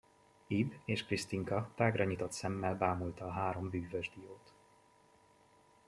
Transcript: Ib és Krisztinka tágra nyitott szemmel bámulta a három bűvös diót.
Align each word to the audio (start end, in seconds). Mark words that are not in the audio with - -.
Ib 0.47 0.73
és 0.85 1.05
Krisztinka 1.05 1.71
tágra 1.75 2.03
nyitott 2.03 2.31
szemmel 2.31 2.75
bámulta 2.77 3.25
a 3.25 3.31
három 3.31 3.69
bűvös 3.69 4.11
diót. 4.15 4.53